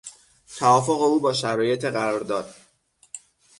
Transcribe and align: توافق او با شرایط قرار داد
توافق 0.57 1.01
او 1.01 1.19
با 1.19 1.33
شرایط 1.33 1.85
قرار 1.85 2.19
داد 2.19 2.55